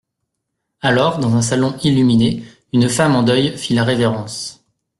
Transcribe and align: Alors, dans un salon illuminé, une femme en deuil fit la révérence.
Alors, 0.81 1.19
dans 1.19 1.35
un 1.35 1.43
salon 1.43 1.77
illuminé, 1.83 2.43
une 2.73 2.89
femme 2.89 3.15
en 3.15 3.21
deuil 3.21 3.55
fit 3.55 3.75
la 3.75 3.83
révérence. 3.83 4.65